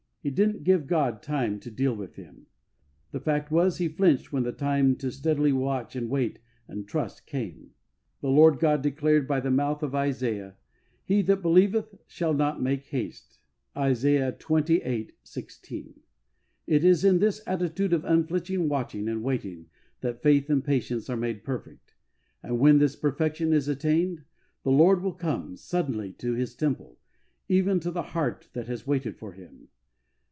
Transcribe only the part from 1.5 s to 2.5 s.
to don't flinch. 93 deal with him."